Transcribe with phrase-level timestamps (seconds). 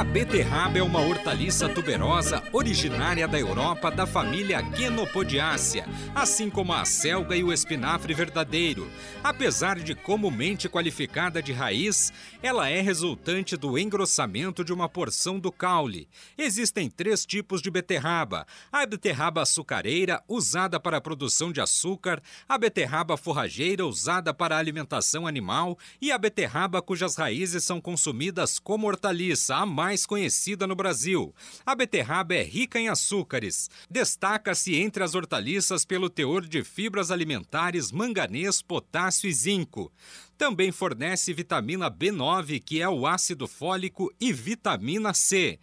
[0.00, 6.86] A beterraba é uma hortaliça tuberosa originária da Europa da família Quenopodiácea, assim como a
[6.86, 8.90] selga e o espinafre verdadeiro.
[9.22, 15.52] Apesar de comumente qualificada de raiz, ela é resultante do engrossamento de uma porção do
[15.52, 16.08] caule.
[16.38, 22.56] Existem três tipos de beterraba: a beterraba açucareira, usada para a produção de açúcar, a
[22.56, 28.86] beterraba forrageira, usada para a alimentação animal, e a beterraba cujas raízes são consumidas como
[28.86, 31.34] hortaliça, a mais mais conhecida no Brasil.
[31.66, 33.68] A beterraba é rica em açúcares.
[33.90, 39.92] Destaca-se entre as hortaliças pelo teor de fibras alimentares, manganês, potássio e zinco.
[40.38, 45.58] Também fornece vitamina B9, que é o ácido fólico, e vitamina C.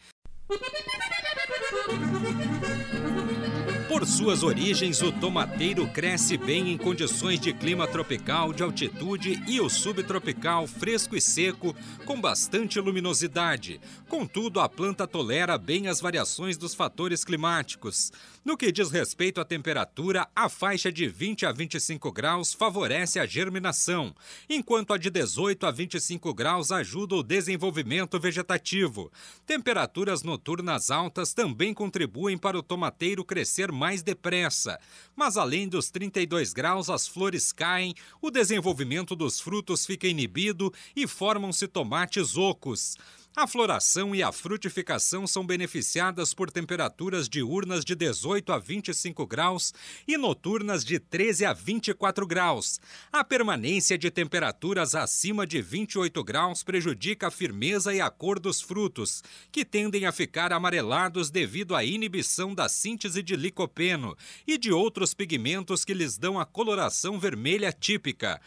[3.98, 9.59] Por suas origens, o tomateiro cresce bem em condições de clima tropical, de altitude e
[9.59, 13.81] o subtropical, fresco e seco, com bastante luminosidade.
[14.08, 18.12] Contudo, a planta tolera bem as variações dos fatores climáticos.
[18.48, 23.26] No que diz respeito à temperatura, a faixa de 20 a 25 graus favorece a
[23.26, 24.16] germinação,
[24.50, 29.12] enquanto a de 18 a 25 graus ajuda o desenvolvimento vegetativo.
[29.45, 34.80] Temperaturas noturnas altas também contribuem para o tomateiro crescer mais depressa.
[35.14, 41.06] Mas além dos 32 graus, as flores caem, o desenvolvimento dos frutos fica inibido e
[41.06, 42.95] formam-se tomates ocos.
[43.40, 49.76] A floração e a frutificação são beneficiadas por temperaturas diurnas de 18 a 25 graus
[50.08, 52.80] e noturnas de 13 a 24 graus.
[53.14, 58.60] A permanência de temperaturas acima de 28 graus prejudica a firmeza e a cor dos
[58.60, 64.17] frutos, que tendem a ficar amarelados devido à inibição da síntese de licopeno
[64.48, 68.42] e de outros pigmentos que lhes dão a coloração vermelha típica.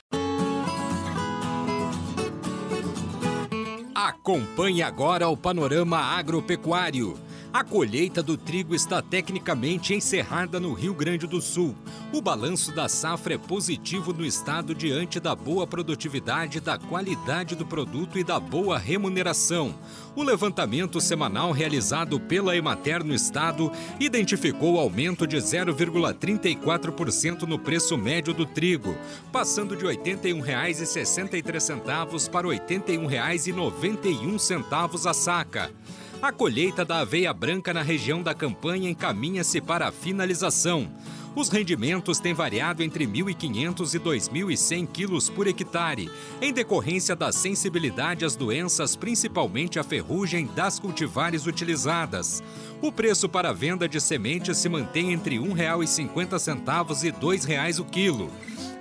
[4.11, 7.17] Acompanhe agora o panorama agropecuário.
[7.53, 11.75] A colheita do trigo está tecnicamente encerrada no Rio Grande do Sul.
[12.13, 17.67] O balanço da safra é positivo no estado diante da boa produtividade, da qualidade do
[17.67, 19.75] produto e da boa remuneração.
[20.15, 28.33] O levantamento semanal realizado pela Emater no estado identificou aumento de 0,34% no preço médio
[28.33, 28.97] do trigo,
[29.33, 35.69] passando de R$ 81,63 para R$ 81,91 a saca.
[36.23, 40.87] A colheita da aveia branca na região da campanha encaminha-se para a finalização.
[41.35, 46.11] Os rendimentos têm variado entre 1.500 e 2.100 quilos por hectare,
[46.43, 52.43] em decorrência da sensibilidade às doenças, principalmente a ferrugem das cultivares utilizadas.
[52.83, 57.81] O preço para a venda de sementes se mantém entre R$ 1,50 e R$ 2,00
[57.81, 58.31] o quilo.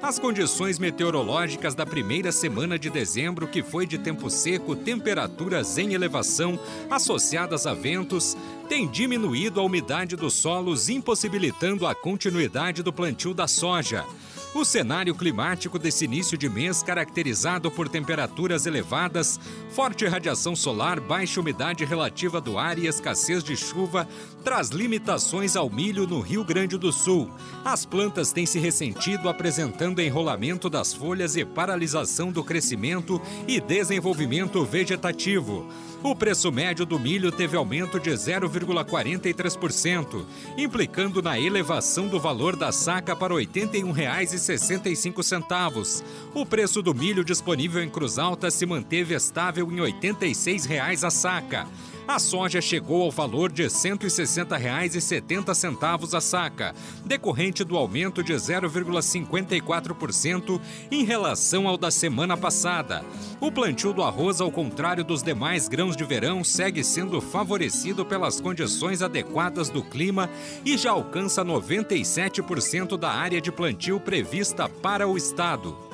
[0.01, 5.93] As condições meteorológicas da primeira semana de dezembro, que foi de tempo seco, temperaturas em
[5.93, 6.57] elevação,
[6.89, 8.37] associadas a ventos,
[8.69, 12.38] têm diminuído a umidade dos solos, impossibilitando a continuidade
[12.83, 14.05] do plantio da soja.
[14.53, 19.39] O cenário climático desse início de mês, caracterizado por temperaturas elevadas,
[19.69, 24.07] forte radiação solar, baixa umidade relativa do ar e escassez de chuva,
[24.43, 27.29] traz limitações ao milho no Rio Grande do Sul.
[27.63, 34.65] As plantas têm se ressentido, apresentando enrolamento das folhas e paralisação do crescimento e desenvolvimento
[34.65, 35.67] vegetativo.
[36.01, 40.23] O preço médio do milho teve aumento de 0,43%,
[40.57, 46.01] implicando na elevação do valor da saca para R$ 81,65.
[46.33, 51.09] O preço do milho disponível em Cruz Alta se manteve estável em R$ 86,00 a
[51.09, 51.67] saca.
[52.09, 56.73] A soja chegou ao valor de R$ 160,70 a saca,
[57.05, 60.59] decorrente do aumento de 0,54%
[60.89, 63.05] em relação ao da semana passada.
[63.39, 68.41] O plantio do arroz, ao contrário dos demais grãos de verão, segue sendo favorecido pelas
[68.41, 70.31] condições adequadas do clima
[70.65, 75.88] e já alcança 97% da área de plantio prevista para o estado.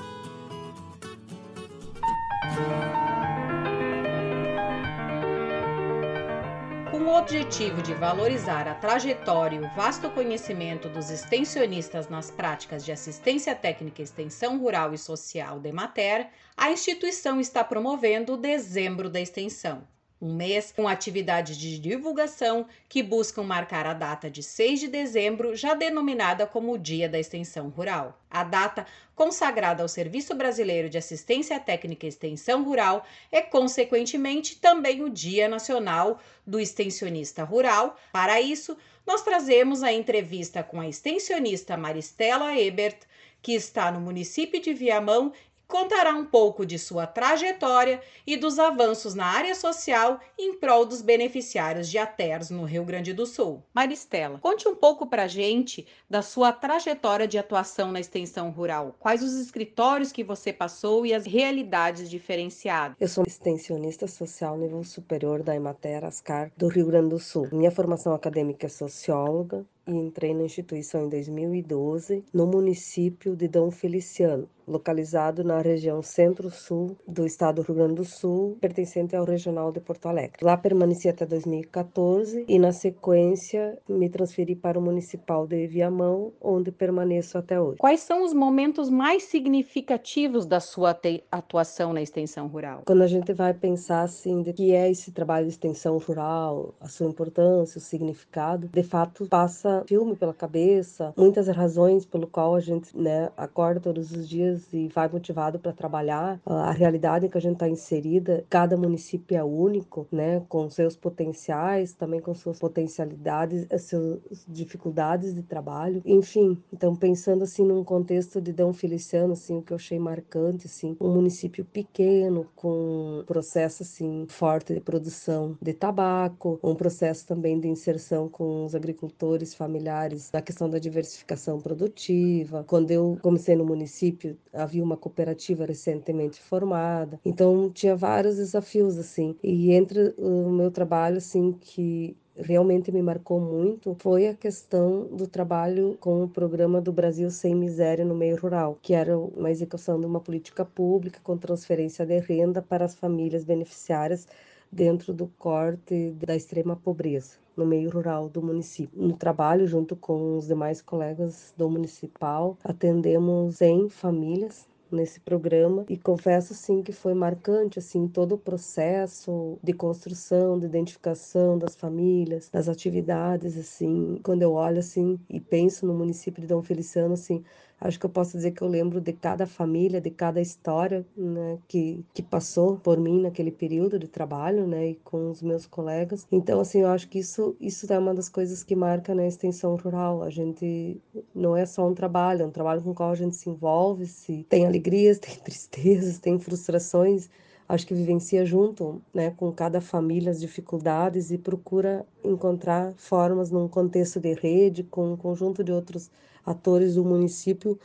[6.96, 12.86] Com o objetivo de valorizar a trajetória e o vasto conhecimento dos extensionistas nas práticas
[12.86, 19.20] de assistência técnica, extensão rural e social Demater, a instituição está promovendo o Dezembro da
[19.20, 19.86] Extensão.
[20.22, 25.56] Um mês com atividades de divulgação que buscam marcar a data de 6 de dezembro,
[25.56, 28.20] já denominada como o Dia da Extensão Rural.
[28.30, 35.04] A data, consagrada ao Serviço Brasileiro de Assistência Técnica e Extensão Rural, é consequentemente também
[35.04, 37.98] o Dia Nacional do Extensionista Rural.
[38.12, 42.98] Para isso, nós trazemos a entrevista com a extensionista Maristela Ebert,
[43.42, 45.32] que está no município de Viamão
[45.68, 51.02] contará um pouco de sua trajetória e dos avanços na área social em prol dos
[51.02, 53.64] beneficiários de ATERS no Rio Grande do Sul.
[53.74, 58.96] Maristela, conte um pouco para a gente da sua trajetória de atuação na extensão rural.
[59.00, 62.98] Quais os escritórios que você passou e as realidades diferenciadas?
[63.00, 67.48] Eu sou extensionista social nível superior da Emater Ascar do Rio Grande do Sul.
[67.52, 73.72] Minha formação acadêmica é socióloga, e entrei na instituição em 2012, no município de Dom
[73.72, 79.72] Feliciano, localizado na região centro-sul do estado do Rio Grande do Sul, pertencente ao Regional
[79.72, 80.40] de Porto Alegre.
[80.42, 86.72] Lá permaneci até 2014 e, na sequência, me transferi para o Municipal de Viamão, onde
[86.72, 87.78] permaneço até hoje.
[87.78, 91.00] Quais são os momentos mais significativos da sua
[91.32, 92.82] atuação na extensão rural?
[92.86, 96.88] Quando a gente vai pensar assim, de que é esse trabalho de extensão rural, a
[96.88, 102.60] sua importância, o significado, de fato passa filme pela cabeça, muitas razões pelo qual a
[102.60, 106.40] gente né, acorda todos os dias e vai motivado para trabalhar.
[106.46, 110.96] A realidade em que a gente está inserida, cada município é único, né, com seus
[110.96, 116.58] potenciais, também com suas potencialidades, suas dificuldades de trabalho, enfim.
[116.72, 120.96] Então, pensando assim num contexto de Dom Feliciano, assim, o que eu achei marcante, assim,
[121.00, 127.68] um município pequeno com processo assim forte de produção de tabaco, um processo também de
[127.68, 132.64] inserção com os agricultores familiares na questão da diversificação produtiva.
[132.68, 137.20] Quando eu comecei no município, havia uma cooperativa recentemente formada.
[137.26, 139.36] Então tinha vários desafios assim.
[139.44, 145.26] E entre o meu trabalho assim que realmente me marcou muito foi a questão do
[145.26, 150.00] trabalho com o programa do Brasil Sem Miséria no Meio Rural, que era uma execução
[150.00, 154.28] de uma política pública com transferência de renda para as famílias beneficiárias
[154.76, 159.02] dentro do corte da extrema pobreza no meio rural do município.
[159.02, 165.98] No trabalho, junto com os demais colegas do municipal, atendemos 100 famílias nesse programa e
[165.98, 172.50] confesso sim que foi marcante assim todo o processo de construção, de identificação das famílias,
[172.50, 174.20] das atividades assim.
[174.24, 177.44] Quando eu olho assim e penso no município de Dom Feliciano assim,
[177.80, 181.60] Acho que eu posso dizer que eu lembro de cada família, de cada história né,
[181.68, 186.26] que, que passou por mim naquele período de trabalho, né, e com os meus colegas.
[186.32, 189.76] Então, assim, eu acho que isso, isso é uma das coisas que marca na extensão
[189.76, 190.24] rural.
[190.24, 191.02] A gente
[191.34, 194.06] não é só um trabalho, é um trabalho com o qual a gente se envolve,
[194.06, 197.30] se tem alegrias, tem tristezas, tem frustrações
[197.68, 203.68] acho que vivencia junto, né, com cada família as dificuldades e procura encontrar formas num
[203.68, 206.12] contexto de rede com um conjunto de outros
[206.46, 207.80] atores do município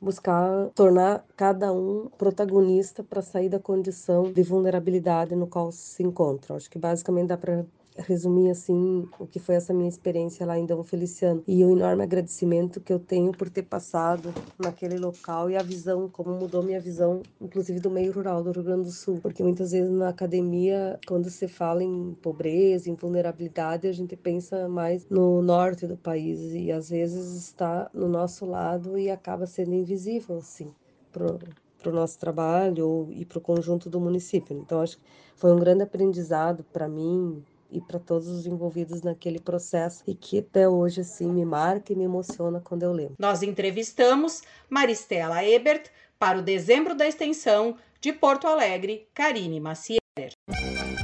[0.00, 6.54] buscar tornar cada um protagonista para sair da condição de vulnerabilidade no qual se encontra.
[6.54, 7.64] Acho que basicamente dá para
[7.98, 12.02] resumir assim o que foi essa minha experiência lá em Dom Feliciano e o enorme
[12.02, 16.80] agradecimento que eu tenho por ter passado naquele local e a visão, como mudou minha
[16.80, 20.98] visão, inclusive do meio rural do Rio Grande do Sul, porque muitas vezes na academia,
[21.06, 26.40] quando se fala em pobreza, em vulnerabilidade, a gente pensa mais no norte do país
[26.52, 30.70] e às vezes está no nosso lado e acaba sendo invisível, assim,
[31.12, 31.38] pro
[31.86, 34.56] para o nosso trabalho e para o conjunto do município.
[34.58, 35.04] Então, acho que
[35.36, 40.38] foi um grande aprendizado para mim, e para todos os envolvidos naquele processo e que
[40.38, 43.14] até hoje assim me marca e me emociona quando eu lembro.
[43.18, 49.98] Nós entrevistamos Maristela Ebert para o Dezembro da Extensão de Porto Alegre, Karine Maciel.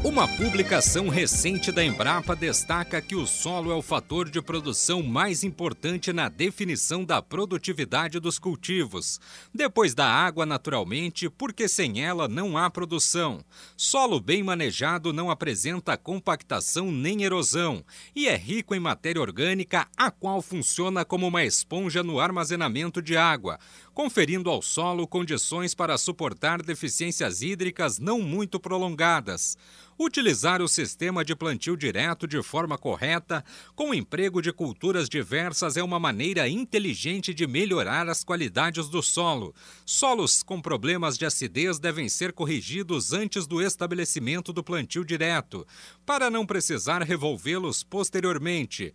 [0.05, 5.45] Uma publicação recente da Embrapa destaca que o solo é o fator de produção mais
[5.45, 9.21] importante na definição da produtividade dos cultivos.
[9.55, 13.45] Depois da água, naturalmente, porque sem ela não há produção.
[13.77, 20.11] Solo bem manejado não apresenta compactação nem erosão e é rico em matéria orgânica, a
[20.11, 23.57] qual funciona como uma esponja no armazenamento de água,
[23.95, 29.57] conferindo ao solo condições para suportar deficiências hídricas não muito prolongadas.
[29.99, 33.45] Utilizar o sistema de plantio direto de forma correta,
[33.77, 39.55] com emprego de culturas diversas, é uma maneira inteligente de melhorar as qualidades do solo.
[39.85, 45.67] Solos com problemas de acidez devem ser corrigidos antes do estabelecimento do plantio direto,
[46.07, 48.95] para não precisar revolvê-los posteriormente.